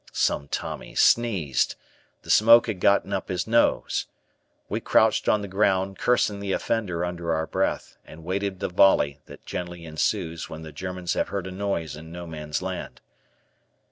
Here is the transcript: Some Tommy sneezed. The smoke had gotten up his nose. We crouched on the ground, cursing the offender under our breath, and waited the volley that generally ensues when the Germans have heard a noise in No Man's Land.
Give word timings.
Some 0.13 0.47
Tommy 0.47 0.95
sneezed. 0.95 1.75
The 2.23 2.31
smoke 2.31 2.65
had 2.65 2.79
gotten 2.79 3.13
up 3.13 3.29
his 3.29 3.45
nose. 3.45 4.07
We 4.67 4.79
crouched 4.79 5.29
on 5.29 5.43
the 5.43 5.47
ground, 5.47 5.99
cursing 5.99 6.39
the 6.39 6.53
offender 6.53 7.05
under 7.05 7.35
our 7.35 7.45
breath, 7.45 7.97
and 8.03 8.23
waited 8.23 8.61
the 8.61 8.69
volley 8.69 9.19
that 9.27 9.45
generally 9.45 9.85
ensues 9.85 10.49
when 10.49 10.63
the 10.63 10.71
Germans 10.71 11.13
have 11.13 11.27
heard 11.27 11.45
a 11.45 11.51
noise 11.51 11.95
in 11.95 12.11
No 12.11 12.25
Man's 12.25 12.63
Land. 12.63 12.99